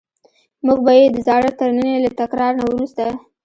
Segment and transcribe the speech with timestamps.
[0.65, 3.03] موږ به یې د زاړه ترننی له تکرار نه وروسته.